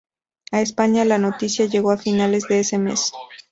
[0.51, 3.11] A España la noticia llegó a finales de ese mes.